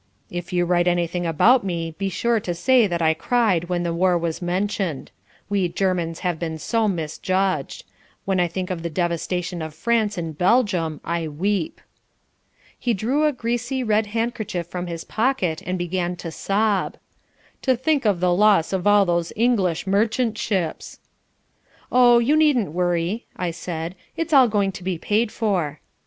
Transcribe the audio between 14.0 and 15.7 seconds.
handkerchief from his pocket